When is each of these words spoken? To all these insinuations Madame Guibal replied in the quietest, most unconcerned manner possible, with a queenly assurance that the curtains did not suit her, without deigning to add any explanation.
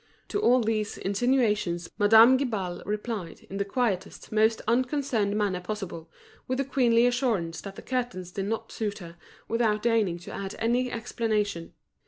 To 0.29 0.39
all 0.41 0.61
these 0.61 0.97
insinuations 0.97 1.91
Madame 1.99 2.35
Guibal 2.35 2.81
replied 2.87 3.45
in 3.51 3.57
the 3.57 3.63
quietest, 3.65 4.31
most 4.31 4.59
unconcerned 4.67 5.37
manner 5.37 5.61
possible, 5.61 6.09
with 6.47 6.59
a 6.59 6.65
queenly 6.65 7.05
assurance 7.05 7.61
that 7.61 7.75
the 7.75 7.83
curtains 7.83 8.31
did 8.31 8.45
not 8.45 8.71
suit 8.71 8.97
her, 8.97 9.15
without 9.47 9.83
deigning 9.83 10.17
to 10.17 10.31
add 10.31 10.55
any 10.57 10.91
explanation. 10.91 11.73